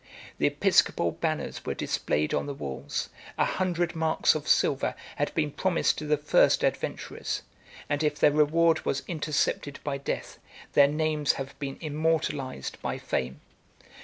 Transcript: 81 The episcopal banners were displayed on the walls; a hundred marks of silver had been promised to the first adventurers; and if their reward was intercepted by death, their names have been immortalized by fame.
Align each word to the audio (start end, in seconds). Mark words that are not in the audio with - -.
81 0.37 0.37
The 0.39 0.47
episcopal 0.47 1.11
banners 1.11 1.63
were 1.63 1.75
displayed 1.75 2.33
on 2.33 2.47
the 2.47 2.55
walls; 2.55 3.09
a 3.37 3.45
hundred 3.45 3.95
marks 3.95 4.33
of 4.33 4.47
silver 4.47 4.95
had 5.17 5.31
been 5.35 5.51
promised 5.51 5.99
to 5.99 6.07
the 6.07 6.17
first 6.17 6.63
adventurers; 6.63 7.43
and 7.87 8.01
if 8.03 8.17
their 8.17 8.31
reward 8.31 8.83
was 8.83 9.03
intercepted 9.07 9.79
by 9.83 9.99
death, 9.99 10.39
their 10.73 10.87
names 10.87 11.33
have 11.33 11.53
been 11.59 11.77
immortalized 11.81 12.81
by 12.81 12.97
fame. 12.97 13.41